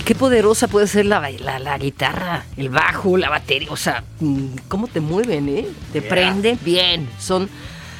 [0.00, 3.68] Poderosa puede ser la, la, guitarra, el bajo, la batería.
[3.70, 5.66] O sea, mm, ¿cómo te mueven, eh?
[5.92, 7.08] Te prende bien.
[7.18, 7.48] Son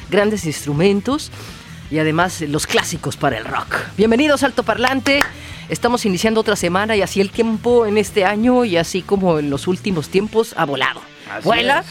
[0.09, 1.31] grandes instrumentos
[1.91, 3.75] y además los clásicos para el rock.
[3.97, 5.19] Bienvenidos Alto Parlante.
[5.69, 9.49] Estamos iniciando otra semana y así el tiempo en este año y así como en
[9.49, 11.01] los últimos tiempos ha volado.
[11.43, 11.83] Vuela.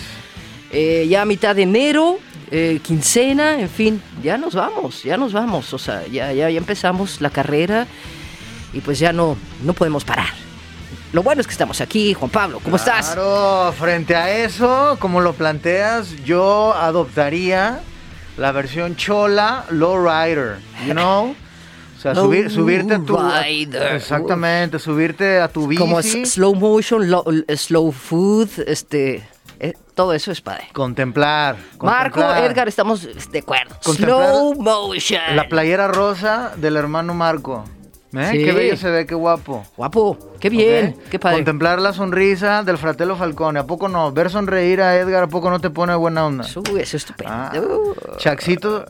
[0.72, 2.18] Eh, ya a mitad de enero,
[2.50, 5.72] eh, quincena, en fin, ya nos vamos, ya nos vamos.
[5.74, 7.86] O sea, ya, ya, ya empezamos la carrera
[8.72, 10.30] y pues ya no, no podemos parar.
[11.12, 13.10] Lo bueno es que estamos aquí, Juan Pablo, ¿cómo estás?
[13.10, 17.80] Claro, frente a eso, como lo planteas, yo adoptaría
[18.38, 21.34] la versión chola low rider, you know?
[21.98, 23.94] O sea, subir, subirte a tu rider.
[23.94, 25.80] Exactamente, subirte a tu bici.
[25.80, 27.06] Como slow motion,
[27.56, 29.22] slow food, este
[29.60, 30.68] eh, todo eso es padre.
[30.72, 33.76] Contemplar, Marco, Edgar, estamos de acuerdo.
[33.80, 35.36] Slow motion.
[35.36, 37.64] La playera rosa del hermano Marco.
[38.14, 38.42] ¿Eh?
[38.44, 39.64] Qué bello se ve, qué guapo.
[39.76, 41.38] Guapo, qué bien, qué padre.
[41.38, 44.12] Contemplar la sonrisa del fratello Falcone, ¿a poco no?
[44.12, 46.44] Ver sonreír a Edgar, ¿a poco no te pone buena onda?
[46.44, 47.32] eso es estupendo.
[47.32, 47.52] Ah,
[48.18, 48.84] Chaxito,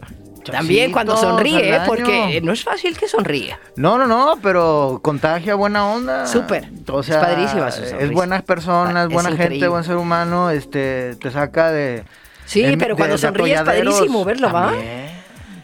[0.45, 3.57] También cuando sonríe, porque no es fácil que sonríe.
[3.77, 6.27] No, no, no, pero contagia buena onda.
[6.27, 6.69] Súper.
[6.89, 11.71] O sea, es padrísima Es buenas personas, buena gente, buen ser humano, este, te saca
[11.71, 12.03] de...
[12.45, 14.73] Sí, pero cuando sonríe es padrísimo verlo, ¿va?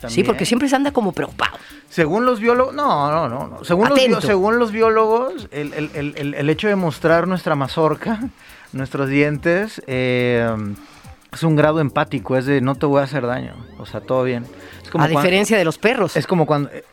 [0.07, 1.59] Sí, porque siempre se anda como preocupado.
[1.89, 3.65] Según los biólogos, no, no, no.
[3.65, 8.21] Según, los, según los biólogos, el, hecho de mostrar nuestra mazorca,
[8.73, 10.49] nuestros dientes, eh,
[11.33, 14.25] es un grado empático, es de no te voy a hacer daño, o sea, todo
[14.25, 14.45] bien.
[14.99, 16.17] a diferencia de los perros.
[16.17, 16.71] Es como cuando...
[16.71, 16.85] Eh,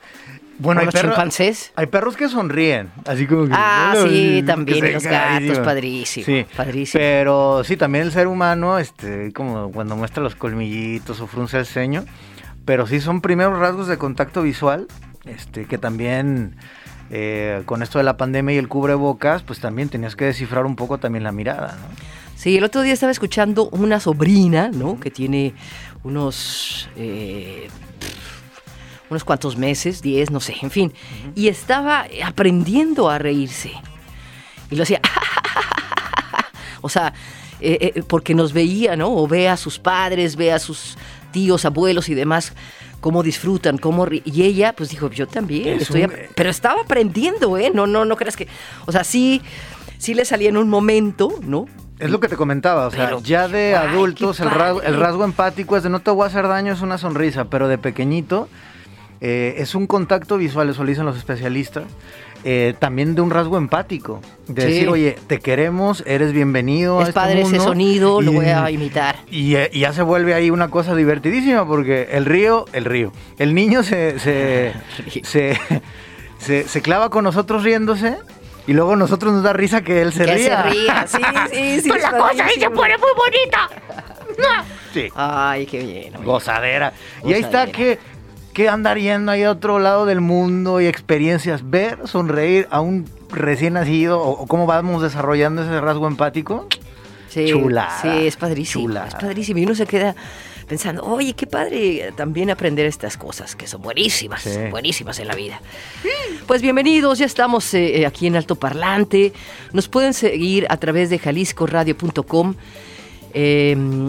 [0.58, 3.52] bueno, hay, perros, hay perros que sonríen, así como que...
[3.54, 7.02] Ah, sí, también, los gatos, padrísimo, sí, padrísimo.
[7.02, 11.66] Pero sí, también el ser humano, este, como cuando muestra los colmillitos o frunce el
[11.66, 12.06] ceño,
[12.66, 14.88] pero sí son primeros rasgos de contacto visual,
[15.26, 16.58] este, que también
[17.12, 20.76] eh, con esto de la pandemia y el cubrebocas, pues también tenías que descifrar un
[20.76, 22.16] poco también la mirada, ¿no?
[22.36, 25.00] Sí, el otro día estaba escuchando una sobrina, ¿no?
[25.00, 25.54] Que tiene
[26.04, 26.90] unos...
[26.98, 27.70] Eh,
[29.10, 30.94] unos cuantos meses, 10, no sé, en fin.
[31.36, 33.72] Y estaba aprendiendo a reírse.
[34.70, 35.00] Y lo hacía...
[36.82, 37.14] o sea,
[37.62, 39.16] eh, porque nos veía, ¿no?
[39.16, 40.98] O ve a sus padres, ve a sus
[41.36, 42.54] tíos, abuelos y demás,
[43.02, 44.08] cómo disfrutan, cómo...
[44.10, 46.08] Y ella, pues dijo, yo también, estoy...
[46.34, 47.72] Pero estaba aprendiendo, ¿eh?
[47.74, 48.48] No, no, no creas que...
[48.86, 49.42] O sea, sí,
[49.98, 51.66] sí le salía en un momento, ¿no?
[52.00, 55.76] Es lo que te comentaba, o sea, ya de adultos el rasgo, el rasgo empático
[55.76, 58.50] es de no te voy a hacer daño, es una sonrisa, pero de pequeñito
[59.22, 61.86] eh, es un contacto visual, eso lo dicen los especialistas,
[62.48, 64.22] eh, también de un rasgo empático.
[64.48, 67.02] De decir, oye, te queremos, eres bienvenido.
[67.02, 69.16] Es a este padre ese sonido, lo voy a imitar.
[69.32, 73.56] Eh, y, ya se vuelve ahí una cosa divertidísima porque el río, el río, el
[73.56, 74.74] niño se, se,
[76.68, 78.18] se, clava con nosotros riéndose.
[78.68, 80.64] Y luego nosotros nos da risa que él se que ría.
[80.64, 81.18] se ría, sí,
[81.52, 81.90] sí, sí.
[81.90, 83.70] Pues la cosa ahí se pone muy bonita.
[84.94, 85.10] Sí.
[85.14, 86.24] Ay, qué bien.
[86.24, 86.94] Gozadera.
[87.26, 88.00] Y ahí está que
[88.56, 93.06] que andar yendo ahí a otro lado del mundo y experiencias, ver, sonreír a un
[93.30, 96.66] recién nacido o, cómo vamos desarrollando ese rasgo empático.
[97.28, 97.92] Sí, chula.
[98.02, 98.98] Sí, es padrísimo.
[98.98, 99.60] Es padrísimo.
[99.60, 100.16] Y uno se queda
[100.70, 105.60] pensando, oye, qué padre también aprender estas cosas, que son buenísimas, buenísimas en la vida.
[106.48, 109.34] Pues bienvenidos, ya estamos eh, aquí en Alto Parlante.
[109.74, 112.56] Nos pueden seguir a través de jaliscoradio.com.
[113.34, 114.08] Em,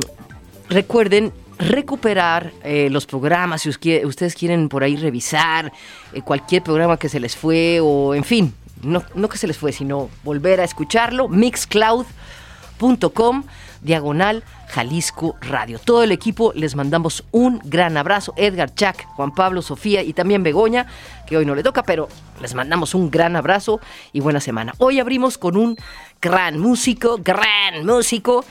[0.68, 5.72] recuerden, recuperar eh, los programas, si ustedes quieren por ahí revisar
[6.12, 9.56] eh, cualquier programa que se les fue o en fin, no, no que se les
[9.56, 13.44] fue, sino volver a escucharlo, mixcloud.com
[13.80, 15.78] diagonal Jalisco Radio.
[15.78, 18.34] Todo el equipo les mandamos un gran abrazo.
[18.36, 20.86] Edgar, Chuck, Juan Pablo, Sofía y también Begoña,
[21.26, 22.08] que hoy no le toca, pero
[22.40, 23.80] les mandamos un gran abrazo
[24.12, 24.74] y buena semana.
[24.78, 25.76] Hoy abrimos con un
[26.20, 28.44] gran músico, gran músico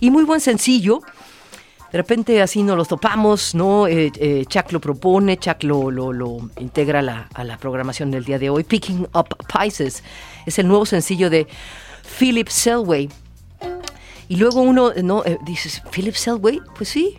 [0.00, 1.00] y muy buen sencillo.
[1.96, 3.86] De repente así nos los topamos, ¿no?
[3.86, 8.22] Eh, eh, Chuck lo propone, Chuck lo, lo, integra a la, a la programación del
[8.22, 8.64] día de hoy.
[8.64, 10.04] Picking Up Pisces
[10.44, 11.46] es el nuevo sencillo de
[12.18, 13.08] Philip Selway.
[14.28, 15.24] Y luego uno, ¿no?
[15.24, 16.60] Eh, dices, ¿Philip Selway?
[16.76, 17.16] Pues sí.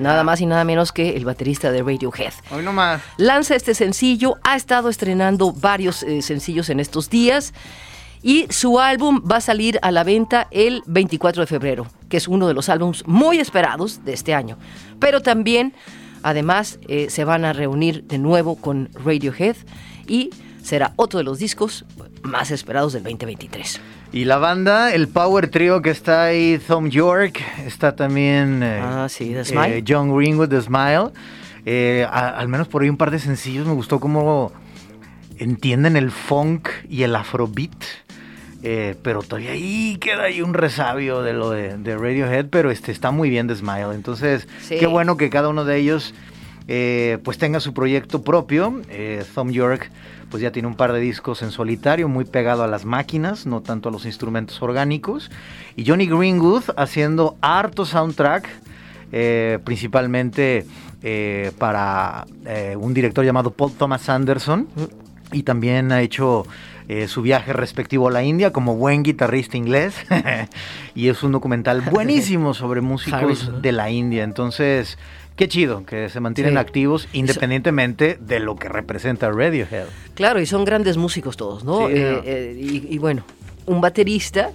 [0.00, 2.32] Nada más y nada menos que el baterista de Radiohead.
[2.50, 3.02] Hoy nomás.
[3.18, 7.52] Lanza este sencillo, ha estado estrenando varios eh, sencillos en estos días
[8.22, 12.28] y su álbum va a salir a la venta el 24 de febrero, que es
[12.28, 14.58] uno de los álbumes muy esperados de este año.
[14.98, 15.74] Pero también,
[16.22, 19.56] además, eh, se van a reunir de nuevo con Radiohead
[20.06, 20.30] y
[20.62, 21.84] será otro de los discos
[22.22, 23.80] más esperados del 2023.
[24.12, 29.06] Y la banda, el power trio que está ahí, Tom York, está también eh, ah,
[29.08, 29.78] sí, The Smile.
[29.78, 31.10] Eh, John Greenwood, The Smile.
[31.64, 34.52] Eh, al menos por ahí un par de sencillos me gustó cómo
[35.38, 37.76] entienden el funk y el afrobeat.
[39.02, 43.30] Pero todavía ahí queda ahí un resabio de lo de, Radiohead, pero este está muy
[43.30, 43.94] bien The Smile.
[43.94, 46.14] Entonces, qué bueno que cada uno de ellos
[47.22, 48.82] pues tenga su proyecto propio.
[49.34, 49.90] Tom York
[50.30, 53.62] pues ya tiene un par de discos en solitario, muy pegado a las máquinas, no
[53.62, 55.30] tanto a los instrumentos orgánicos.
[55.76, 58.48] Y Johnny Greenwood haciendo harto soundtrack,
[59.12, 60.66] eh, principalmente
[61.02, 64.68] eh, para eh, un director llamado Paul Thomas Anderson.
[65.32, 66.46] Y también ha hecho
[67.08, 69.94] su viaje respectivo a la India como buen guitarrista inglés.
[70.94, 74.24] y es un documental buenísimo sobre músicos de la India.
[74.24, 74.98] Entonces,
[75.36, 79.84] Qué chido que se mantienen activos independientemente de lo que representa Radiohead.
[80.14, 81.90] Claro, y son grandes músicos todos, ¿no?
[81.90, 83.22] Eh, eh, y, bueno,
[83.66, 84.50] un baterista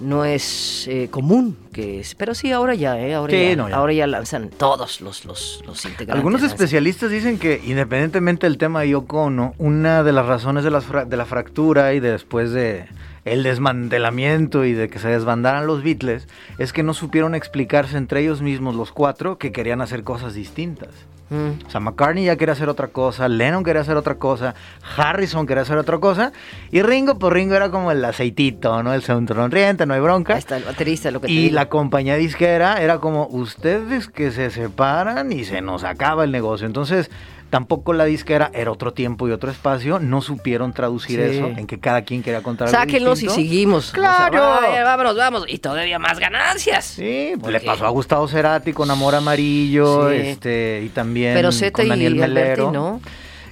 [0.00, 3.14] no es eh, común que es, pero sí ahora ya, ¿eh?
[3.14, 6.16] Ahora, ya, ahora ya lanzan todos los, los, los integrantes.
[6.16, 9.24] Algunos especialistas dicen que independientemente del tema de Yoko
[9.58, 12.86] una de las razones de la, de la fractura y después de
[13.24, 18.20] el desmantelamiento y de que se desbandaran los Beatles es que no supieron explicarse entre
[18.20, 20.90] ellos mismos los cuatro que querían hacer cosas distintas.
[21.34, 21.66] Mm.
[21.66, 24.54] O sea, McCartney ya quería hacer otra cosa, Lennon quería hacer otra cosa,
[24.96, 26.32] Harrison quería hacer otra cosa,
[26.70, 28.94] y Ringo, pues Ringo era como el aceitito, ¿no?
[28.94, 30.34] El sonriente, no hay bronca.
[30.34, 34.50] Ahí está el baterista, lo que Y la compañía disquera era como, ustedes que se
[34.50, 36.66] separan y se nos acaba el negocio.
[36.66, 37.10] Entonces,
[37.50, 40.00] Tampoco la disquera era otro tiempo y otro espacio.
[40.00, 43.92] No supieron traducir eso en que cada quien quería contar algo Sáquenlos y seguimos.
[43.92, 44.38] ¡Claro!
[44.84, 45.44] vámonos, vamos.
[45.46, 46.84] Y todavía más ganancias.
[46.84, 51.88] Sí, pues le pasó a Gustavo Cerati con Amor Amarillo este, y también Pero con
[51.88, 52.72] Daniel Melero.
[52.72, 53.00] ¿no?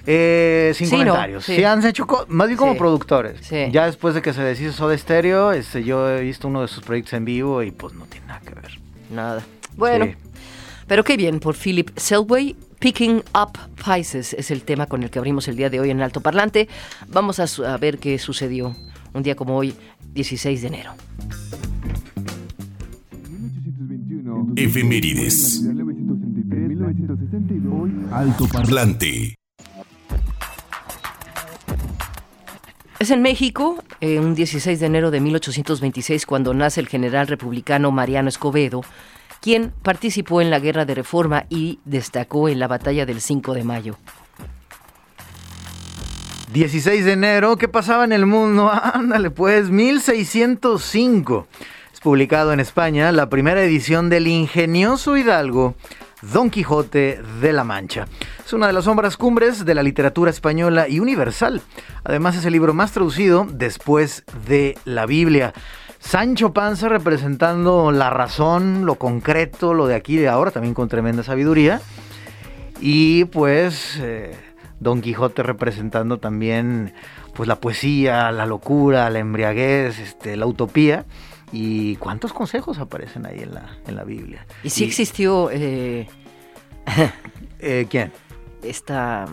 [0.06, 1.44] Eh, sin comentarios.
[1.44, 1.62] Sí.
[1.62, 3.48] han hecho más bien como productores.
[3.70, 6.82] Ya después de que se deshizo de estéreo, este, yo he visto uno de sus
[6.82, 8.78] proyectos en vivo y pues no tiene nada que ver.
[9.10, 9.42] Nada.
[9.76, 10.08] Bueno,
[10.86, 15.20] pero qué bien por Philip Selway Picking Up Pisces es el tema con el que
[15.20, 16.68] abrimos el día de hoy en Alto Parlante.
[17.06, 18.74] Vamos a, ver qué sucedió
[19.14, 19.72] un día como hoy,
[20.14, 20.92] 16 de enero.
[24.56, 25.62] Efemérides.
[28.10, 29.36] Alto Parlante.
[32.98, 37.92] Es en México, eh, un 16 de enero de 1826, cuando nace el general republicano
[37.92, 38.82] Mariano Escobedo,
[39.42, 43.64] quien participó en la Guerra de Reforma y destacó en la batalla del 5 de
[43.64, 43.96] mayo.
[46.52, 48.70] 16 de enero, ¿qué pasaba en el mundo?
[48.94, 51.48] Ándale, pues 1605.
[51.92, 55.74] Es publicado en España la primera edición del ingenioso Hidalgo,
[56.20, 58.06] Don Quijote de la Mancha.
[58.46, 61.62] Es una de las sombras cumbres de la literatura española y universal.
[62.04, 65.52] Además es el libro más traducido después de la Biblia.
[66.02, 70.88] Sancho Panza representando la razón, lo concreto, lo de aquí y de ahora, también con
[70.88, 71.80] tremenda sabiduría.
[72.80, 74.36] Y pues eh,
[74.80, 76.92] Don Quijote representando también
[77.34, 81.06] pues la poesía, la locura, la embriaguez, este, la utopía.
[81.52, 84.44] ¿Y cuántos consejos aparecen ahí en la, en la Biblia?
[84.64, 85.50] ¿Y si existió...
[85.50, 86.08] Eh,
[87.60, 88.12] eh, ¿Quién?
[88.62, 89.26] Esta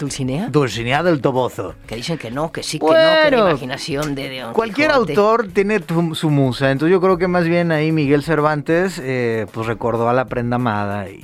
[0.00, 0.48] ¿Dulcinea?
[0.48, 1.74] Dulcinea del Tobozo.
[1.86, 5.78] Que dicen que no, que sí, que no, que la imaginación de, Cualquier autor tiene
[6.14, 10.14] su musa, entonces yo creo que más bien ahí Miguel Cervantes eh, pues recordó a
[10.14, 11.22] la prenda amada y...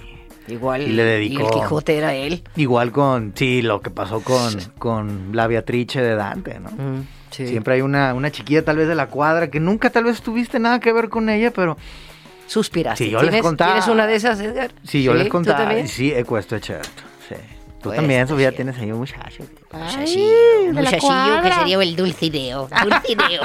[0.49, 1.43] Igual, y le dedicó.
[1.43, 2.45] Y el Quijote era él.
[2.55, 6.71] Igual con, sí, lo que pasó con, con la Beatrice de Dante, ¿no?
[6.71, 10.21] Mm, Siempre hay una, una chiquilla tal vez de la cuadra que nunca tal vez
[10.21, 11.79] tuviste nada que ver con ella, pero
[12.47, 13.05] suspiraste.
[13.05, 14.71] Si yo les contaba, ¿Tienes una de esas, Edgar?
[14.85, 17.03] Si yo les contaba, sí, esto es cierto.
[17.29, 17.35] Sí.
[17.87, 19.45] Tú pues, también, Sofía, tienes ahí un muchacho.
[19.71, 22.69] Un muchachillo que sería el dulcineo.
[22.83, 23.43] Dulcineo.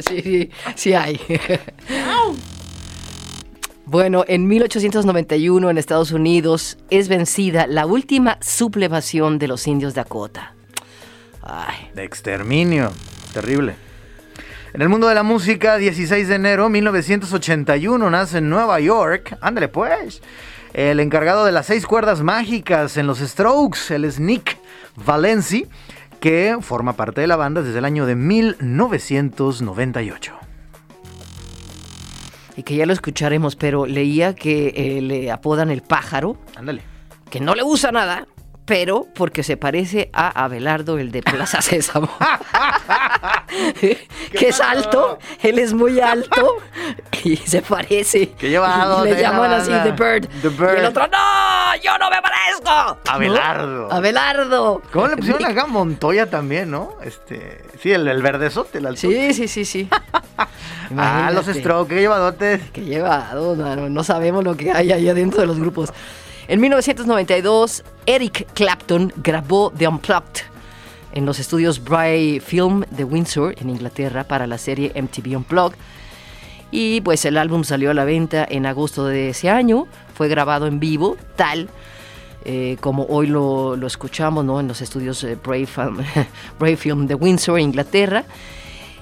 [0.00, 1.20] sí, sí hay.
[3.84, 10.00] Bueno, en 1891 en Estados Unidos es vencida la última sublevación de los indios de
[10.00, 10.54] Dakota.
[11.40, 11.88] Ay.
[11.94, 12.90] De exterminio.
[13.32, 13.76] Terrible.
[14.74, 19.36] En el mundo de la música, 16 de enero de 1981 nace en Nueva York.
[19.40, 20.20] Ándale pues.
[20.74, 24.56] El encargado de las seis cuerdas mágicas en los Strokes, el es Nick
[24.96, 25.66] Valenci,
[26.20, 30.42] que forma parte de la banda desde el año de 1998
[32.56, 36.36] y que ya lo escucharemos, pero leía que eh, le apodan el pájaro.
[36.56, 36.82] Ándale.
[37.30, 38.26] Que no le usa nada,
[38.66, 42.10] pero porque se parece a Abelardo, el de Plaza Sésamo.
[43.80, 46.56] que es alto, él es muy alto
[47.24, 48.30] y se parece.
[48.30, 50.28] Que lleva Le llaman así The Bird.
[50.42, 50.76] The Bird.
[50.76, 51.76] Y el otro, ¡no!
[51.82, 52.98] ¡Yo no me parezco!
[53.08, 53.92] Abelardo.
[53.92, 54.82] Abelardo.
[54.92, 56.96] ¿Cómo le pusieron acá Montoya también, no?
[57.02, 57.64] Este.
[57.80, 59.00] Sí, el, el verdezote, el alto.
[59.00, 59.88] Sí, sí, sí, sí.
[60.96, 62.70] ah, los Strokes, qué llevadotes.
[62.72, 65.92] Qué llevado, no, no sabemos lo que hay ahí adentro de los grupos.
[66.48, 70.52] En 1992, Eric Clapton grabó The Unplugged
[71.12, 75.76] en los estudios Bray Film de Windsor, en Inglaterra, para la serie MTV Unplugged.
[76.72, 79.86] Y pues el álbum salió a la venta en agosto de ese año.
[80.14, 81.68] Fue grabado en vivo, tal
[82.44, 84.58] eh, como hoy lo, escuchamos ¿no?
[84.58, 85.66] en los estudios eh, Bray,
[86.76, 88.24] Film, de Windsor, Inglaterra.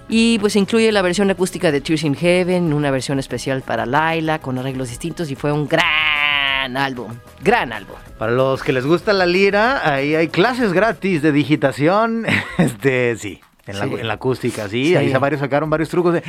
[0.08, 4.40] Y pues incluye la versión acústica de Tears in Heaven, una versión especial para Laila
[4.40, 7.12] con arreglos distintos y fue un gran álbum,
[7.42, 7.94] gran álbum.
[8.18, 12.26] Para los que les gusta la lira, ahí hay clases gratis de digitación,
[12.58, 16.22] este, sí, en, La, acústica, sí, ahí varios sacaron varios trucos de,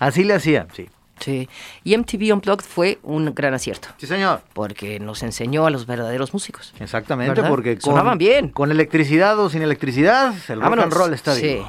[0.00, 0.06] ¡Ah!
[0.06, 0.88] así le hacía, sí.
[1.20, 1.48] Sí,
[1.84, 3.88] y MTV Unplugged fue un gran acierto.
[3.98, 4.42] Sí, señor.
[4.52, 6.74] Porque nos enseñó a los verdaderos músicos.
[6.80, 8.48] Exactamente, porque con, sonaban bien.
[8.48, 11.62] Con electricidad o sin electricidad, el rock and roll está sí.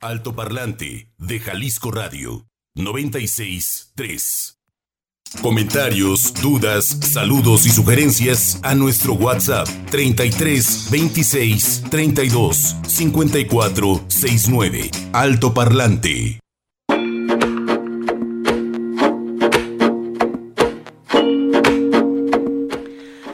[0.00, 4.59] Alto Parlante de Jalisco Radio 963.
[5.38, 14.90] Comentarios, dudas, saludos y sugerencias a nuestro WhatsApp 33 26 32 54 69.
[15.14, 16.40] Alto Parlante.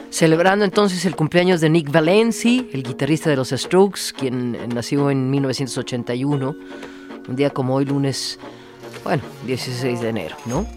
[0.09, 5.29] Celebrando entonces el cumpleaños de Nick Valenci, el guitarrista de los Strokes, quien nació en
[5.29, 6.55] 1981,
[7.27, 8.39] un día como hoy, lunes,
[9.07, 10.67] bueno, 16 de enero, ¿no?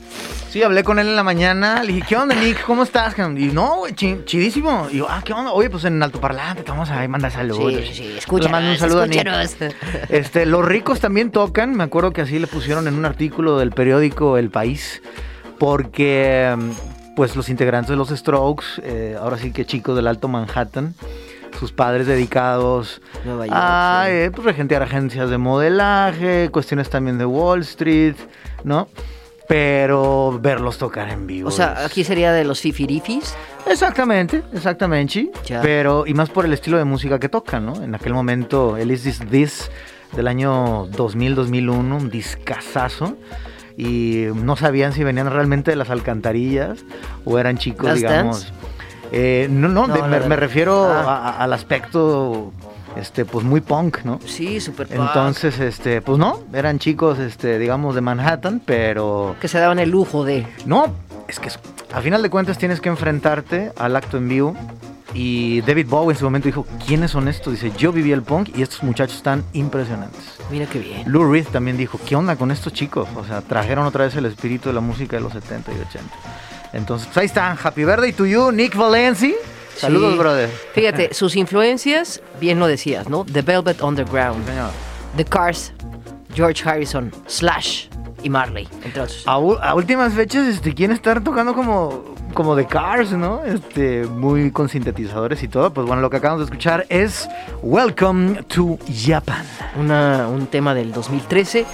[0.50, 2.64] Sí, hablé con él en la mañana, le dije, ¿qué onda, Nick?
[2.64, 3.16] ¿Cómo estás?
[3.18, 4.86] Y no, güey, chidísimo.
[4.88, 5.50] Y yo, ah, ¿qué onda?
[5.50, 7.74] Oye, pues en altoparlante te vamos a mandar saludos.
[7.88, 9.26] Sí, sí, escúchanos, mando un saludo A Nick.
[10.10, 13.72] Este, los ricos también tocan, me acuerdo que así le pusieron en un artículo del
[13.72, 15.02] periódico El País,
[15.58, 16.56] porque
[17.16, 20.94] pues los integrantes de los Strokes, eh, ahora sí que chicos del Alto Manhattan,
[21.58, 23.00] sus padres dedicados
[23.50, 28.16] a eh, pues, regentear agencias de modelaje, cuestiones también de Wall Street,
[28.64, 28.88] ¿no?
[29.48, 31.48] Pero verlos tocar en vivo.
[31.48, 33.34] O sea, aquí sería de los fifirifis.
[33.66, 35.30] Exactamente, exactamente.
[35.60, 37.82] Pero, y más por el estilo de música que tocan, ¿no?
[37.82, 39.70] En aquel momento, el Is This This
[40.12, 43.16] del año 2000-2001, un discazazo
[43.76, 46.84] y no sabían si venían realmente de las alcantarillas
[47.24, 48.52] o eran chicos, digamos.
[49.12, 51.36] Eh, no, no, me, refiero ah.
[51.38, 52.52] al aspecto
[52.96, 54.20] este pues muy punk, ¿no?
[54.24, 55.00] Sí, súper punk.
[55.00, 59.90] Entonces, este, pues no, eran chicos este digamos de Manhattan, pero que se daban el
[59.90, 60.94] lujo de No,
[61.28, 61.48] es que
[61.92, 64.56] a final de cuentas tienes que enfrentarte al acto en vivo
[65.12, 67.54] y David Bowie en su momento dijo, ¿quiénes son estos?
[67.54, 70.20] Dice, yo viví el punk y estos muchachos están impresionantes.
[70.50, 71.10] Mira qué bien.
[71.10, 73.08] Lou Reed también dijo, ¿qué onda con estos chicos?
[73.16, 76.14] O sea, trajeron otra vez el espíritu de la música de los 70 y 80.
[76.72, 77.58] Entonces, pues ahí están.
[77.62, 79.34] Happy birthday to you, Nick Valenci.
[79.76, 80.50] Saludos, brother.
[80.74, 83.24] Fíjate, sus influencias, bien lo decías, ¿no?
[83.24, 84.44] The Velvet Underground,
[85.16, 85.72] The Cars,
[86.34, 87.86] George Harrison, Slash
[88.22, 89.22] y Marley, entre otros.
[89.26, 89.38] A,
[89.74, 93.42] últimas fechas, este, quieren estar tocando como como de Cars, ¿no?
[93.44, 95.72] Este, muy con sintetizadores y todo.
[95.72, 97.28] Pues bueno, lo que acabamos de escuchar es
[97.62, 99.44] Welcome to Japan.
[99.76, 101.66] un tema del 2013.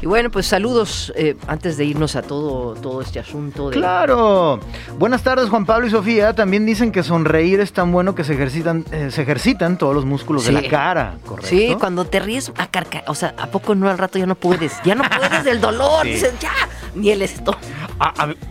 [0.00, 3.70] Y bueno, pues saludos eh, antes de irnos a todo, todo este asunto.
[3.70, 4.60] Claro.
[4.96, 6.34] Buenas tardes, Juan Pablo y Sofía.
[6.34, 10.04] También dicen que sonreír es tan bueno que se ejercitan, eh, se ejercitan todos los
[10.04, 11.48] músculos de la cara, ¿correcto?
[11.48, 14.36] Sí, cuando te ríes a carca, o sea, ¿a poco no al rato ya no
[14.36, 14.80] puedes?
[14.84, 16.06] Ya no puedes del dolor.
[16.06, 16.52] Dices, ya,
[16.94, 17.56] ni el esto.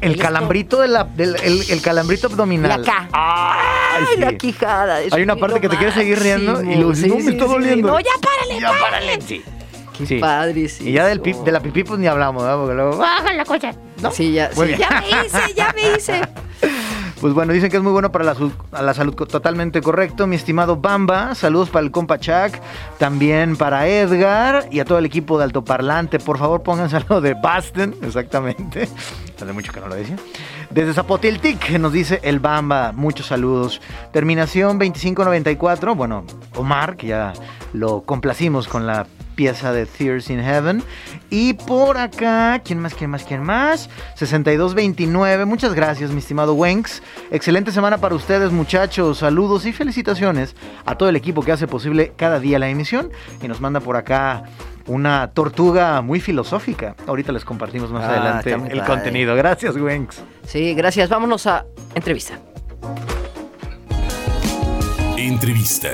[0.02, 2.82] el, calambrito de la, del, el, calambrito abdominal.
[2.82, 3.08] Y acá.
[3.14, 5.00] Ay, la quijada.
[5.12, 7.88] Hay una parte que te quieres seguir riendo y sí, no, me está doliendo.
[7.88, 9.22] No, ya párale, ya párale.
[9.22, 9.42] Sí.
[10.06, 10.90] Qué padre, sí.
[10.90, 12.58] Y ya del de la pipí pues ni hablamos, ¿no?
[12.58, 12.98] Porque luego...
[12.98, 13.74] Baja la cocha.
[14.02, 14.12] ¿No?
[14.12, 16.22] Sí, ya, sí, ya me hice, ya me hice.
[17.20, 18.36] Pues bueno, dicen que es muy bueno para la,
[18.80, 20.28] la salud, totalmente correcto.
[20.28, 22.60] Mi estimado Bamba, saludos para el compa Chuck,
[23.00, 26.20] también para Edgar y a todo el equipo de altoparlante.
[26.20, 28.88] Por favor, pónganse algo de Basten, exactamente.
[29.36, 30.16] Hace mucho que no lo decía.
[30.70, 33.82] Desde Zapotiltic nos dice el Bamba, muchos saludos.
[34.12, 36.24] Terminación 2594, bueno,
[36.56, 37.34] Omar, que ya
[37.74, 40.84] lo complacimos con la pieza de Tears in Heaven.
[41.30, 43.90] Y por acá, ¿quién más, quién más, quién más?
[44.16, 47.02] 6229, muchas gracias, mi estimado Wenks.
[47.32, 49.20] Excelente semana para ustedes, muchachos.
[49.20, 53.12] Saludos y felicitaciones a todo el equipo que hace posible cada día la emisión.
[53.42, 54.44] Y nos manda por acá
[54.88, 56.96] una tortuga muy filosófica.
[57.06, 59.36] Ahorita les compartimos más ah, adelante el contenido.
[59.36, 60.24] Gracias, Wenks.
[60.46, 61.10] Sí, gracias.
[61.10, 62.40] Vámonos a entrevista.
[65.16, 65.90] Entrevista.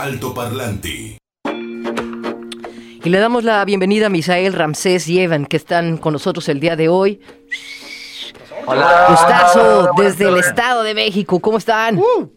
[0.00, 1.18] Alto Parlante.
[1.44, 6.58] Y le damos la bienvenida a Misael, Ramsés y Evan, que están con nosotros el
[6.58, 7.20] día de hoy.
[8.64, 9.08] Hola.
[9.10, 11.38] Gustazo, desde el Estado de México.
[11.38, 11.98] ¿Cómo están?
[11.98, 12.30] Uh.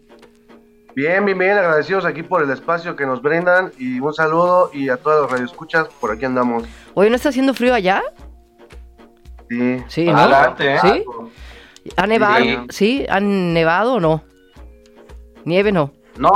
[0.94, 4.90] Bien, bien, bien, agradecidos aquí por el espacio que nos brindan y un saludo y
[4.90, 6.66] a todos los radioescuchas, por aquí andamos.
[6.96, 8.04] Oye, ¿no está haciendo frío allá?
[9.50, 9.84] Sí.
[9.88, 10.18] Sí, ¿no?
[10.18, 10.80] Adelante, ¿eh?
[10.82, 11.06] ¿Sí?
[11.96, 12.46] ¿Ha nevado?
[12.68, 13.06] Sí.
[13.08, 14.22] ¿Han nevado o no?
[15.46, 15.94] ¿Nieve no?
[16.18, 16.32] No,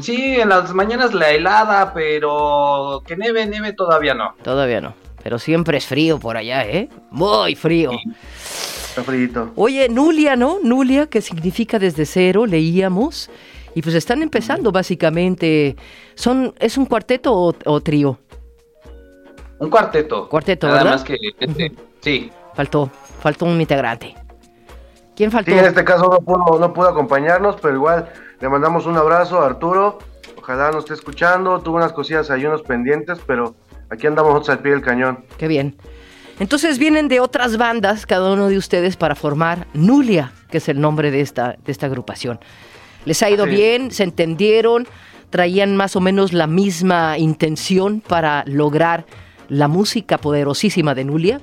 [0.00, 4.34] sí, en las mañanas la helada, pero que nieve, nieve todavía no.
[4.42, 4.94] Todavía no.
[5.22, 6.88] Pero siempre es frío por allá, ¿eh?
[7.10, 7.90] Muy frío.
[7.90, 9.52] Está frío.
[9.56, 10.58] Oye, Nulia, ¿no?
[10.62, 13.28] Nulia, que significa desde cero, leíamos.
[13.74, 15.76] Y pues están empezando básicamente.
[16.14, 18.18] Son, ¿Es un cuarteto o, trío?
[19.58, 20.28] Un cuarteto.
[20.28, 22.30] Cuarteto, Nada más que este, sí.
[22.54, 24.14] Faltó, faltó un integrante.
[25.16, 25.50] ¿Quién faltó?
[25.50, 28.08] Sí, en este caso no pudo, no pudo acompañarnos, pero igual
[28.40, 29.98] le mandamos un abrazo a Arturo.
[30.36, 31.60] Ojalá nos esté escuchando.
[31.60, 33.54] Tuvo unas cosillas ahí, unos pendientes, pero
[33.90, 35.24] aquí andamos nosotros al pie del cañón.
[35.36, 35.76] Qué bien.
[36.38, 40.80] Entonces vienen de otras bandas, cada uno de ustedes, para formar Nulia, que es el
[40.80, 42.38] nombre de esta, de esta agrupación.
[43.04, 43.90] ¿Les ha ido bien?
[43.90, 44.86] ¿Se entendieron?
[45.30, 49.04] ¿Traían más o menos la misma intención para lograr
[49.48, 51.40] la música poderosísima de Nulia?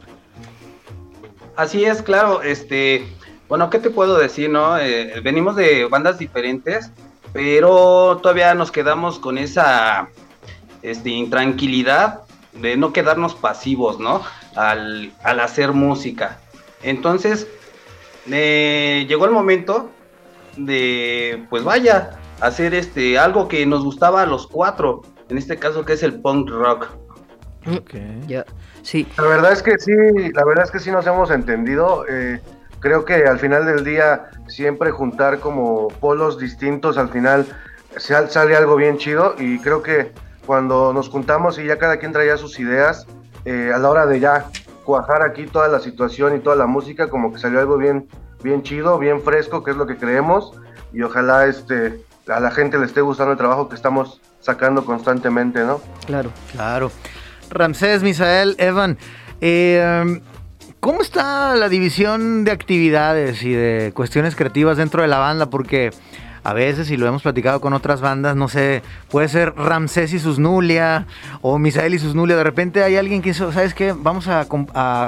[1.58, 2.42] Así es, claro.
[2.42, 3.06] Este,
[3.48, 4.78] bueno, ¿qué te puedo decir, no?
[4.78, 6.92] Eh, venimos de bandas diferentes,
[7.34, 10.10] pero todavía nos quedamos con esa
[10.82, 12.22] este, intranquilidad
[12.54, 14.22] de no quedarnos pasivos, ¿no?
[14.56, 16.40] Al, hacer música.
[16.82, 17.48] Entonces,
[18.32, 19.92] eh, llegó el momento
[20.58, 25.86] de, pues vaya, hacer este, algo que nos gustaba a los cuatro, en este caso
[25.86, 26.88] que es el punk rock.
[27.68, 28.22] Okay.
[28.28, 28.46] Ya,
[28.84, 29.08] sí.
[29.18, 29.92] La verdad es que sí,
[30.34, 32.06] la verdad es que sí nos hemos entendido.
[32.08, 32.40] Eh,
[32.86, 37.48] creo que al final del día siempre juntar como polos distintos, al final
[37.98, 40.12] sale algo bien chido y creo que
[40.46, 43.08] cuando nos juntamos y ya cada quien traía sus ideas,
[43.44, 44.46] eh, a la hora de ya
[44.84, 48.08] cuajar aquí toda la situación y toda la música, como que salió algo bien,
[48.44, 50.52] bien chido, bien fresco, que es lo que creemos
[50.94, 55.64] y ojalá este, a la gente le esté gustando el trabajo que estamos sacando constantemente,
[55.64, 55.82] ¿no?
[56.06, 56.92] Claro, claro.
[57.50, 59.00] Ramsés, Misael, Evan,
[59.42, 60.22] eh,
[60.86, 65.50] ¿Cómo está la división de actividades y de cuestiones creativas dentro de la banda?
[65.50, 65.90] Porque
[66.44, 70.20] a veces, y lo hemos platicado con otras bandas, no sé, puede ser Ramsés y
[70.20, 71.08] sus Nulia
[71.42, 72.36] o Misael y sus Nulia.
[72.36, 73.96] De repente hay alguien que hizo, ¿sabes qué?
[73.98, 74.46] Vamos a,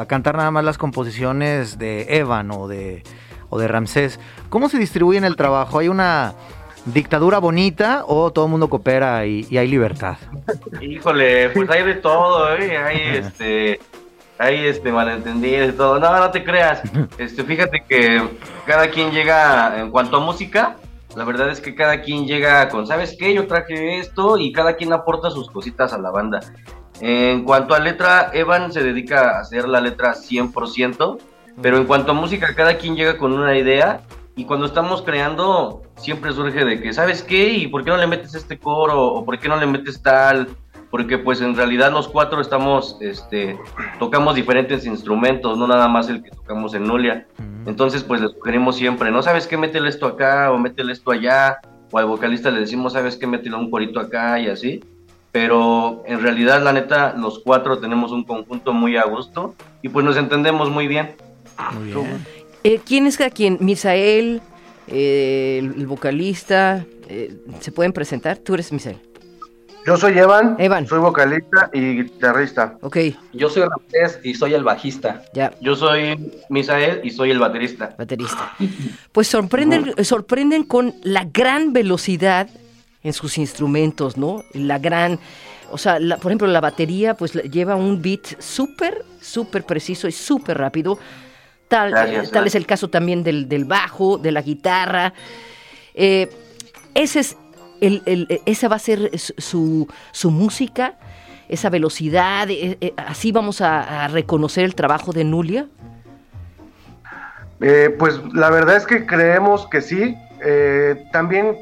[0.07, 3.03] cantar nada más las composiciones de Evan o de,
[3.51, 4.19] o de Ramsés.
[4.49, 5.77] ¿Cómo se distribuye en el trabajo?
[5.77, 6.33] ¿Hay una
[6.85, 10.17] dictadura bonita o todo el mundo coopera y, y hay libertad?
[10.81, 12.75] Híjole, pues hay de todo, ¿eh?
[12.77, 13.79] Hay este
[14.39, 15.99] hay este malentendidos y todo.
[15.99, 16.81] No, no te creas.
[17.17, 18.21] Este, fíjate que
[18.65, 20.77] cada quien llega en cuanto a música,
[21.15, 23.33] la verdad es que cada quien llega con, ¿sabes qué?
[23.33, 26.39] Yo traje esto y cada quien aporta sus cositas a la banda.
[26.99, 31.17] En cuanto a letra, Evan se dedica a hacer la letra 100%,
[31.61, 34.01] pero en cuanto a música, cada quien llega con una idea
[34.35, 37.49] y cuando estamos creando, siempre surge de que, ¿sabes qué?
[37.53, 39.03] ¿Y por qué no le metes este coro?
[39.03, 40.49] ¿O por qué no le metes tal?
[40.89, 43.57] Porque pues en realidad los cuatro estamos, este,
[43.99, 47.27] tocamos diferentes instrumentos, no nada más el que tocamos en Nulia.
[47.65, 51.59] Entonces pues le sugerimos siempre, no sabes qué, métele esto acá o métele esto allá,
[51.91, 54.83] o al vocalista le decimos, sabes qué, métele un corito acá y así.
[55.31, 60.05] Pero en realidad la neta, los cuatro tenemos un conjunto muy a gusto y pues
[60.05, 61.15] nos entendemos muy bien.
[61.73, 62.25] Muy bien.
[62.63, 63.57] Eh, ¿Quién es quién?
[63.59, 64.41] Misael,
[64.87, 68.37] eh, el, vocalista, eh, ¿se pueden presentar?
[68.37, 68.99] Tú eres Misael.
[69.87, 72.77] Yo soy Evan, Evan, soy vocalista y guitarrista.
[72.81, 72.97] Ok.
[73.31, 75.23] Yo soy Ramsés y soy el bajista.
[75.33, 75.53] Ya.
[75.61, 77.95] Yo soy Misael y soy el baterista.
[77.97, 78.53] Baterista.
[79.13, 82.49] Pues sorprenden, sorprenden con la gran velocidad
[83.01, 84.43] en sus instrumentos, ¿no?
[84.51, 85.21] La gran,
[85.71, 90.57] o sea, por ejemplo, la batería pues lleva un beat súper, súper preciso y súper
[90.57, 90.99] rápido.
[91.69, 91.93] Tal,
[92.29, 95.13] tal es el caso también del, del bajo, de la guitarra.
[95.93, 97.37] ese es
[97.81, 100.95] el, esa va a ser su, su música,
[101.49, 102.47] esa velocidad,
[102.97, 105.67] así vamos a, reconocer el trabajo de Nulia.
[107.59, 110.15] pues la verdad es que creemos que sí.
[111.11, 111.57] también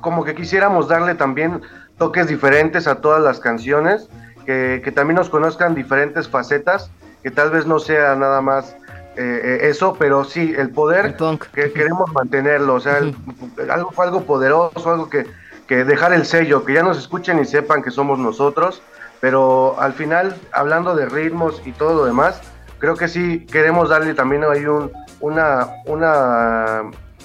[0.00, 1.62] como que quisiéramos darle también
[1.98, 4.08] toques diferentes a todas las canciones,
[4.44, 6.90] que, también nos conozcan diferentes facetas,
[7.22, 8.76] que tal vez no sea nada más
[9.16, 11.16] eh, eh, eso, pero sí, el poder
[11.52, 12.96] que queremos mantenerlo, o sea,
[13.70, 15.26] algo, algo poderoso, algo que,
[15.66, 18.82] que dejar el sello, que ya nos escuchen y sepan que somos nosotros,
[19.20, 22.40] pero al final, hablando de ritmos y todo lo demás,
[22.78, 26.82] creo que sí queremos darle también ahí un, una, una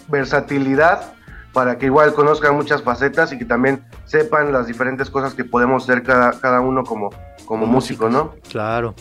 [0.07, 1.13] versatilidad
[1.53, 5.83] para que igual conozcan muchas facetas y que también sepan las diferentes cosas que podemos
[5.83, 7.09] hacer cada, cada uno como,
[7.45, 8.35] como músico, ¿no?
[8.49, 8.95] Claro.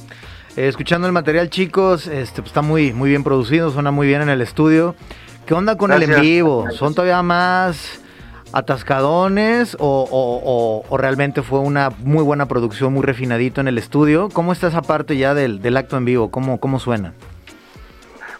[0.57, 4.23] Eh, escuchando el material, chicos, este, pues, está muy, muy bien producido, suena muy bien
[4.23, 4.95] en el estudio.
[5.47, 6.71] ¿Qué onda con el en vivo?
[6.71, 8.01] ¿Son todavía más
[8.53, 14.29] atascadones o, realmente fue una muy buena producción, muy refinadito en el estudio?
[14.33, 16.31] ¿Cómo está esa parte ya del, del acto en vivo?
[16.31, 17.15] ¿Cómo, cómo suena?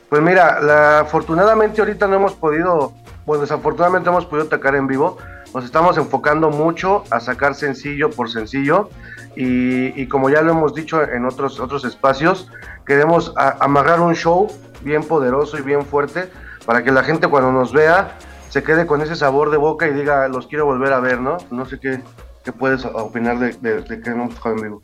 [0.09, 2.93] Pues mira, la, afortunadamente ahorita no hemos podido
[3.31, 5.19] pues desafortunadamente hemos podido tocar en vivo.
[5.55, 8.89] Nos estamos enfocando mucho a sacar sencillo por sencillo
[9.35, 12.49] y, como ya lo hemos dicho en otros, otros espacios,
[12.87, 14.49] queremos amarrar un show
[14.83, 16.31] bien poderoso y bien fuerte
[16.67, 18.17] para que la gente cuando nos vea
[18.49, 21.39] se quede con ese sabor de boca y diga, los quiero volver a ver, ¿no?
[21.51, 22.03] No sé qué,
[22.45, 24.83] qué puedes opinar de, de, que hemos tocado en vivo.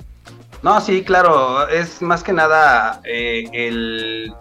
[0.62, 4.32] No, sí, claro, es más que nada eh, el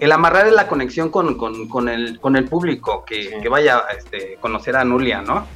[0.00, 1.28] el amarrar la conexión con,
[1.88, 5.46] el, con el público, que, vaya a este, conocer a Nulia, ¿no?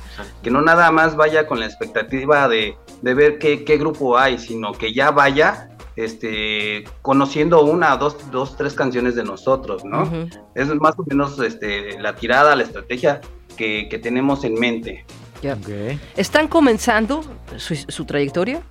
[0.42, 4.92] Que no nada más vaya con la expectativa de, ver qué, grupo hay, sino que
[4.92, 10.10] ya vaya este, conociendo una, dos, dos, tres canciones de nosotros, ¿no?
[10.54, 13.20] Es más o menos este, la tirada, la estrategia
[13.56, 15.04] que, tenemos en mente.
[16.16, 17.22] ¿Están comenzando
[17.56, 18.62] su, su trayectoria?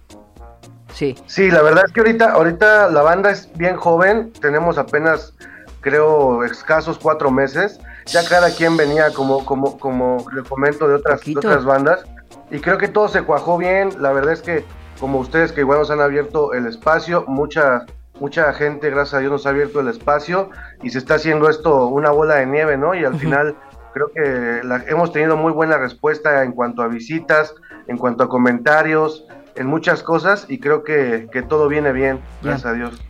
[0.94, 1.16] Sí.
[1.28, 5.34] Sí, la verdad es que ahorita, ahorita la banda es bien joven, tenemos apenas
[5.82, 7.80] creo, escasos cuatro meses.
[8.06, 12.04] Ya cada quien venía, como, como, como le comento, de otras, otras bandas.
[12.52, 13.90] Y creo que todo se cuajó bien.
[14.00, 14.64] La verdad es que,
[15.00, 17.86] como ustedes que igual nos han abierto el espacio, mucha,
[18.20, 20.50] mucha gente, gracias a Dios, nos ha abierto el espacio
[20.82, 22.96] y se está haciendo esto una bola de nieve, ¿no?
[22.96, 23.56] Y al final
[23.94, 27.54] creo que hemos tenido muy buena respuesta en cuanto a visitas,
[27.88, 32.66] en cuanto a comentarios, en muchas cosas y creo que, que todo viene bien, gracias
[32.66, 33.09] a Dios.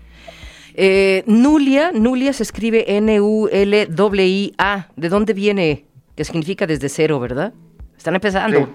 [0.82, 4.88] Eh, Nulia, Nulia se escribe N-U-L-I-A.
[4.96, 5.86] ¿De dónde viene?
[6.16, 7.52] Que significa desde cero, ¿verdad?
[7.98, 8.60] Están empezando.
[8.60, 8.66] Sí.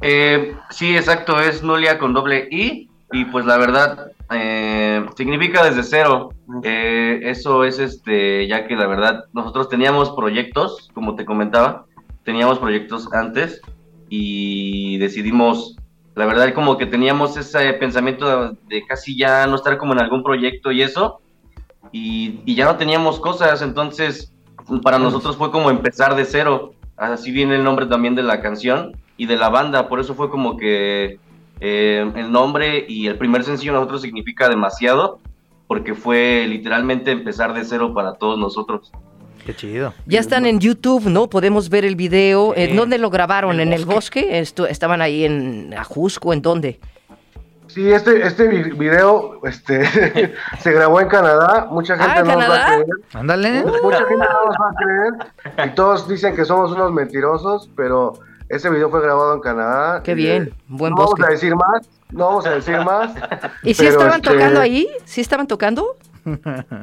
[0.00, 2.88] Eh, exacto, es Nulia con doble I.
[3.12, 6.30] Y pues la verdad, eh, significa desde cero.
[6.62, 11.84] Eh, eso es este, ya que la verdad, nosotros teníamos proyectos, como te comentaba,
[12.24, 13.60] teníamos proyectos antes
[14.08, 15.76] y decidimos
[16.18, 20.24] la verdad como que teníamos ese pensamiento de, casi ya no estar como en algún
[20.24, 21.20] proyecto y eso,
[21.92, 24.32] y, ya no teníamos cosas, entonces
[24.82, 28.96] para nosotros fue como empezar de cero, así viene el nombre también de la canción
[29.16, 31.20] y de la banda, por eso fue como que
[31.60, 35.20] eh, el nombre y el primer sencillo nosotros significa demasiado,
[35.68, 38.90] porque fue literalmente empezar de cero para todos nosotros.
[39.48, 39.94] Qué chido.
[40.04, 41.30] Ya están en YouTube, ¿no?
[41.30, 42.52] Podemos ver el video.
[42.54, 43.60] ¿En dónde lo grabaron?
[43.60, 44.38] ¿En el bosque?
[44.40, 46.34] ¿Estaban ahí en Ajusco?
[46.34, 46.78] ¿En dónde?
[47.66, 49.86] Sí, este, este video este,
[50.60, 51.66] se grabó en Canadá.
[51.70, 52.86] Mucha gente ah, no nos va a creer.
[53.14, 53.64] Ándale.
[53.82, 55.70] Mucha gente no nos va a creer.
[55.70, 58.18] Y todos dicen que somos unos mentirosos, pero
[58.50, 60.02] ese video fue grabado en Canadá.
[60.02, 63.14] Qué bien, buen no vamos a decir más, no vamos a decir más.
[63.62, 64.88] ¿Y si estaban este, tocando ahí?
[65.06, 65.96] ¿Sí estaban tocando?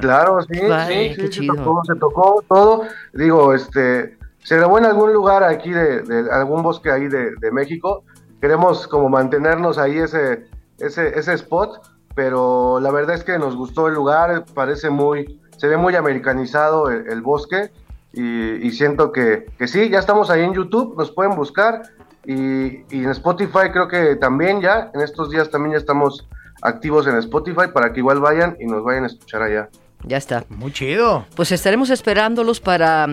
[0.01, 2.83] Claro, sí, sí, sí, se tocó, todo.
[3.13, 8.03] Digo, este, se grabó en algún lugar aquí de, algún bosque ahí de, México.
[8.41, 10.45] Queremos como mantenernos ahí ese,
[10.77, 11.81] ese, ese spot,
[12.13, 16.89] pero la verdad es que nos gustó el lugar, parece muy, se ve muy americanizado
[16.91, 17.71] el, bosque
[18.13, 21.81] y, siento que, que, sí, ya estamos ahí en YouTube, nos pueden buscar
[22.23, 26.27] y, y en Spotify creo que también ya, en estos días también ya estamos
[26.65, 29.69] activos en Spotify para que igual vayan y nos vayan a escuchar allá.
[30.03, 30.43] Ya está.
[30.49, 31.25] Muy chido.
[31.35, 33.07] Pues estaremos esperándolos para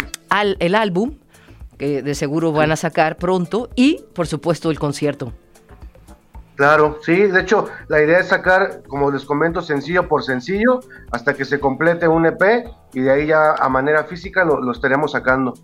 [0.59, 1.15] el álbum,
[1.79, 5.33] que de seguro van a sacar pronto, y por supuesto el concierto.
[6.55, 11.35] Claro, sí, de hecho la idea es sacar, como les comento, sencillo por sencillo, hasta
[11.35, 15.13] que se complete un EP y de ahí ya a manera física lo, lo estaremos
[15.13, 15.55] sacando.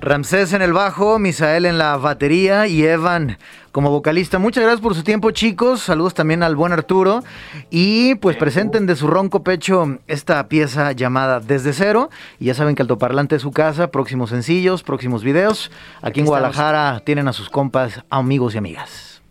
[0.00, 3.38] Ramsés en el bajo, Misael en la batería y Evan
[3.78, 4.40] como vocalista.
[4.40, 5.82] Muchas gracias por su tiempo, chicos.
[5.82, 7.22] Saludos también al buen Arturo.
[7.70, 12.10] Y pues presenten de su ronco pecho esta pieza llamada Desde Cero.
[12.40, 15.70] Y ya saben que Altoparlante es su casa, próximos sencillos, próximos videos.
[16.02, 19.22] Aquí, en Guadalajara tienen a sus compas, amigos y amigas.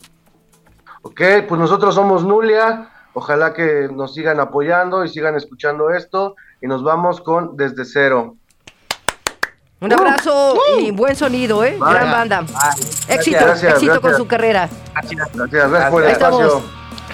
[1.01, 2.89] Ok, pues nosotros somos Nulia.
[3.11, 6.37] Ojalá que nos sigan apoyando y sigan escuchando esto.
[6.61, 8.37] Y nos vamos con Desde Cero.
[9.79, 11.77] Un abrazo y buen sonido, ¿eh?
[11.79, 12.45] Gran banda.
[13.07, 14.69] éxito, éxito con su carrera.
[14.93, 16.61] Gracias, gracias, por el espacio.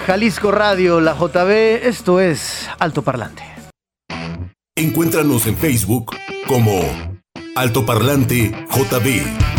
[0.06, 1.50] Jalisco Radio, la JB,
[1.86, 3.42] esto es Alto Parlante.
[4.76, 6.16] Encuéntranos en Facebook
[6.48, 6.80] como
[7.54, 9.54] Alto Parlante JB.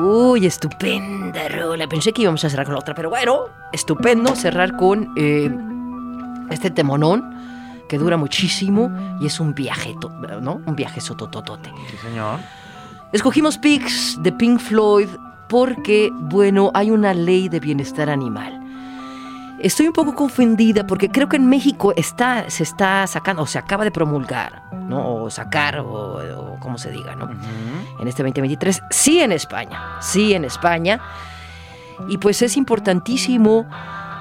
[0.00, 1.88] Uy, estupenda rola.
[1.88, 5.50] Pensé que íbamos a cerrar con la otra, pero bueno, estupendo cerrar con eh,
[6.50, 7.38] este temonón
[7.88, 9.94] que dura muchísimo y es un viaje,
[10.40, 10.60] ¿no?
[10.66, 11.72] Un viaje sotototote.
[11.90, 12.38] Sí, señor.
[13.12, 15.08] Escogimos Pigs de Pink Floyd
[15.48, 18.60] porque, bueno, hay una ley de bienestar animal.
[19.60, 23.58] Estoy un poco confundida porque creo que en México está, se está sacando, o se
[23.58, 25.22] acaba de promulgar, ¿no?
[25.22, 27.30] O sacar, o, como se diga, ¿no?
[27.98, 28.82] En este 2023.
[28.90, 31.00] Sí en España, sí en España.
[32.08, 33.66] Y pues es importantísimo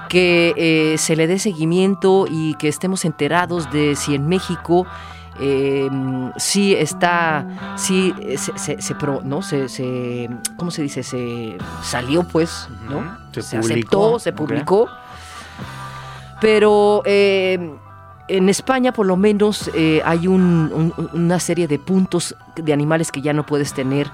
[0.07, 4.85] que eh, se le dé seguimiento y que estemos enterados de si en México
[5.39, 5.89] eh,
[6.37, 9.41] sí está, sí se, se, ¿no?
[9.41, 11.03] Se, ¿cómo se dice?
[11.03, 13.17] Se salió pues, ¿no?
[13.41, 14.87] Se, aceptó, se publicó.
[16.41, 17.71] Pero eh,
[18.27, 19.69] en España por lo menos
[20.03, 24.07] hay una serie de puntos de animales que ya no puedes tener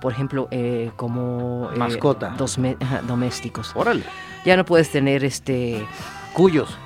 [0.00, 1.70] por ejemplo, eh, como...
[1.72, 2.34] Eh, Mascota.
[2.36, 2.58] Dos
[3.06, 3.72] domésticos.
[3.74, 4.04] Órale.
[4.44, 5.86] Ya no puedes tener este...
[6.32, 6.76] Cuyos.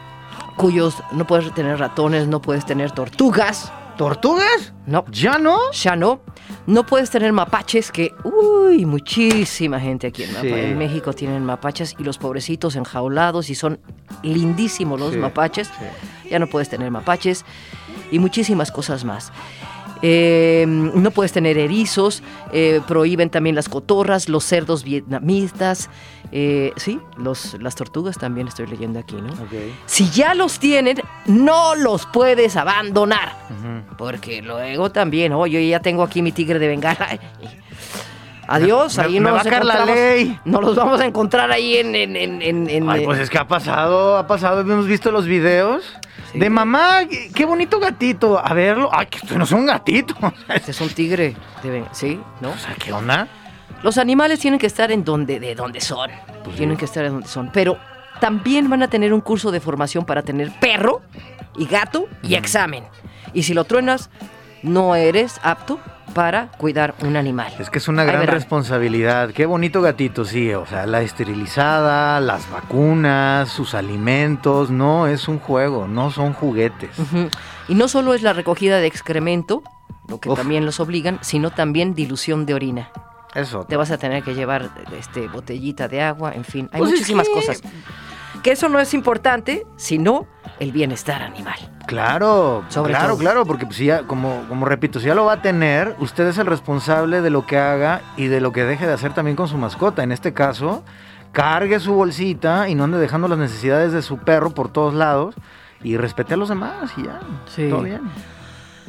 [0.56, 3.72] Cuyos, no puedes tener ratones, no puedes tener tortugas.
[3.96, 4.72] ¿Tortugas?
[4.86, 5.04] No.
[5.10, 5.58] ¿Ya no?
[5.72, 6.20] Ya no.
[6.66, 12.18] No puedes tener mapaches, que, uy, muchísima gente aquí en, México tienen mapaches y los
[12.18, 13.80] pobrecitos enjaulados y son
[14.22, 15.70] lindísimos los mapaches.
[16.30, 17.44] Ya no puedes tener mapaches
[18.10, 19.32] y muchísimas cosas más.
[20.02, 25.88] Eh, no puedes tener erizos, eh, prohíben también las cotorras, los cerdos vietnamitas,
[26.32, 29.32] eh, sí, los, las tortugas también estoy leyendo aquí, ¿no?
[29.86, 33.36] Si ya los tienen, no los puedes abandonar,
[33.96, 37.20] porque luego también, oye, ya tengo aquí mi tigre de bengala.
[38.48, 40.38] Adiós, ahí no nos la ley.
[40.44, 41.94] No los vamos a encontrar ahí en...
[41.94, 45.84] en, en, Ay, pues es que ha pasado, ha pasado, hemos visto los videos.
[46.34, 47.00] De mamá,
[47.34, 48.40] qué bonito gatito.
[48.44, 48.90] A verlo.
[48.92, 50.14] Ay, que esto no es un gatito.
[50.48, 51.36] Este es un tigre.
[51.92, 52.50] sí, ¿no?
[52.50, 53.28] O sea, ¿qué onda?
[53.82, 56.10] Los animales tienen que estar en donde, de donde son.
[56.44, 57.50] Pues tienen que estar en donde son.
[57.52, 57.78] Pero
[58.20, 61.02] también van a tener un curso de formación para tener perro
[61.56, 62.84] y gato y examen.
[63.34, 64.10] Y si lo truenas,
[64.62, 65.80] no eres apto
[66.12, 67.52] para cuidar un animal.
[67.58, 69.30] Es que es una gran responsabilidad.
[69.30, 70.52] Qué bonito gatito, sí.
[70.54, 74.70] O sea, la esterilizada, las vacunas, sus alimentos.
[74.70, 76.90] No es un juego, no son juguetes.
[77.68, 79.62] Y no solo es la recogida de excremento,
[80.08, 82.90] lo que también los obligan, sino también dilución de orina.
[83.34, 83.64] Eso.
[83.64, 86.68] Te vas a tener que llevar este, botellita de agua, en fin.
[86.72, 87.62] Hay pues muchísimas cosas
[88.42, 90.26] que eso no es importante, sino
[90.58, 91.58] el bienestar animal.
[91.86, 95.96] Claro, claro, claro, porque pues, ya, como, como repito, si ya lo va a tener,
[95.98, 99.14] usted es el responsable de lo que haga y de lo que deje de hacer
[99.14, 100.02] también con su mascota.
[100.02, 100.84] En este caso,
[101.32, 105.34] cargue su bolsita y no ande dejando las necesidades de su perro por todos lados
[105.82, 107.20] y respete a los demás y ya.
[107.46, 107.68] Sí.
[107.68, 108.02] Todo bien.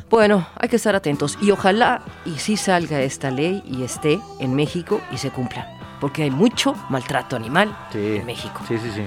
[0.09, 4.55] Bueno, hay que estar atentos y ojalá y sí salga esta ley y esté en
[4.55, 5.67] México y se cumpla,
[5.99, 8.61] porque hay mucho maltrato animal en México.
[8.67, 9.03] Sí, sí, sí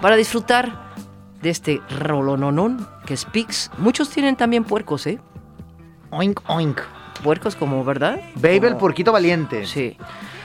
[0.00, 0.90] para disfrutar
[1.42, 3.70] de este rolononón que es Pix.
[3.78, 5.18] Muchos tienen también puercos, ¿eh?
[6.10, 6.80] Oink, oink.
[7.22, 8.20] Puercos como, ¿verdad?
[8.36, 9.66] Baby el puerquito valiente.
[9.66, 9.96] Sí.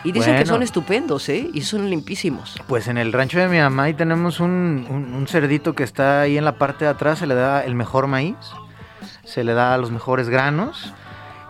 [0.04, 1.50] Y dicen que son estupendos, ¿eh?
[1.54, 2.56] Y son limpísimos.
[2.68, 6.38] Pues en el rancho de mi mamá ahí tenemos un, un, cerdito que está ahí
[6.38, 8.36] en la parte de atrás, se le da el mejor maíz,
[9.24, 10.94] se le da los mejores granos.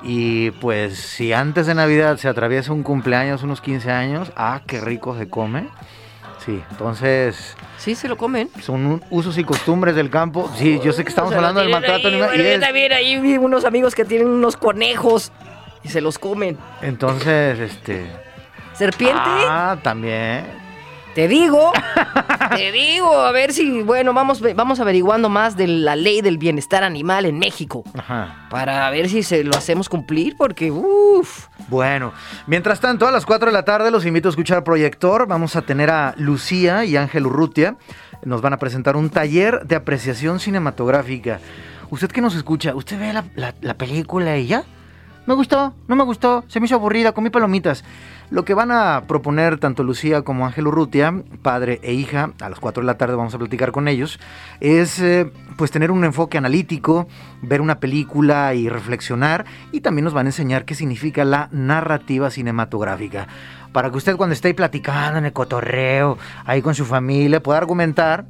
[0.03, 4.79] Y pues si antes de Navidad se atraviesa un cumpleaños, unos 15 años, ah, qué
[4.79, 5.67] rico se come.
[6.45, 8.49] Sí, entonces Sí, se lo comen.
[8.61, 10.49] Son usos y costumbres del campo.
[10.55, 12.39] Sí, yo sé que estamos hablando del maltrato animal.
[12.39, 15.31] Y también ahí vi unos amigos que tienen unos conejos
[15.83, 16.57] y se los comen.
[16.81, 18.07] Entonces, este...
[18.73, 19.21] ¿Serpiente?
[19.23, 20.45] Ah, también.
[21.15, 21.71] Te digo,
[22.55, 26.83] te digo, a ver si, bueno, vamos, vamos averiguando más de la ley del bienestar
[26.83, 27.83] animal en México.
[27.97, 28.47] Ajá.
[28.51, 31.47] Para ver si se lo hacemos cumplir, porque, uff.
[31.69, 32.13] Bueno,
[32.45, 35.25] mientras tanto, a las 4 de la tarde los invito a escuchar Proyector.
[35.25, 37.77] Vamos a tener a Lucía y Ángel Urrutia
[38.25, 41.39] nos van a presentar un taller de apreciación cinematográfica.
[41.89, 43.13] Usted que nos escucha, ¿usted ve
[43.61, 44.63] la, película y ya?
[45.27, 47.83] Me gustó, no me gustó, se me hizo aburrida, comí palomitas.
[48.29, 52.59] Lo que van a proponer tanto Lucía como Ángel Urrutia, padre e hija, a las
[52.59, 54.19] 4 de la tarde vamos a platicar con ellos,
[54.59, 57.07] es eh, pues tener un enfoque analítico,
[57.41, 62.29] ver una película y reflexionar y también nos van a enseñar qué significa la narrativa
[62.29, 63.27] cinematográfica.
[63.71, 68.25] Para que usted cuando esté platicando en el cotorreo, ahí con su familia, pueda argumentar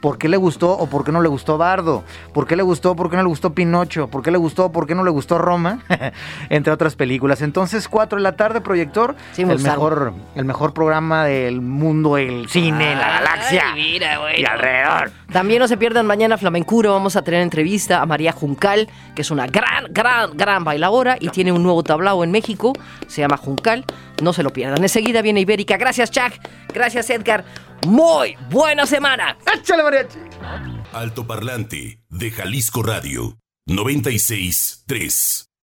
[0.00, 2.96] por qué le gustó o por qué no le gustó Bardo, por qué le gustó,
[2.96, 5.38] por qué no le gustó Pinocho, por qué le gustó, por qué no le gustó
[5.38, 5.80] Roma,
[6.50, 7.42] entre otras películas.
[7.42, 12.96] Entonces, 4 de la tarde, proyector, el mejor, el mejor programa del mundo, el cine,
[12.96, 15.12] la galaxia y alrededor.
[15.32, 19.30] También no se pierdan mañana Flamencuro, vamos a tener entrevista a María Juncal, que es
[19.30, 22.72] una gran, gran, gran bailadora y tiene un nuevo tablao en México,
[23.06, 23.84] se llama Juncal,
[24.22, 24.82] no se lo pierdan.
[24.82, 25.76] Enseguida viene Ibérica.
[25.76, 26.32] Gracias, Chuck.
[26.72, 27.44] Gracias, Edgar.
[27.86, 29.36] Muy buena semana.
[29.54, 30.18] ¡Échale, mariachi!
[30.92, 35.49] Alto Parlante de Jalisco Radio 96 3.